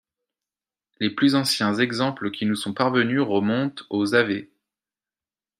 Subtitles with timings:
[0.99, 4.31] Les plus anciens exemples qui nous sont parvenus remontent au av.